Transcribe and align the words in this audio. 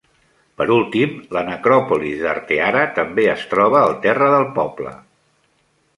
Per 0.59 0.65
últim, 0.75 1.11
la 1.37 1.43
necròpolis 1.49 2.23
d'Arteara 2.23 2.81
també 2.97 3.29
es 3.37 3.47
troba 3.53 3.83
al 3.89 3.95
terra 4.07 4.31
del 4.37 4.49
poble. 4.61 4.99